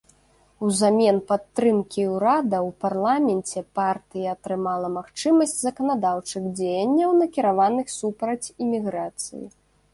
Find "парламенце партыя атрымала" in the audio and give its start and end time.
2.85-4.87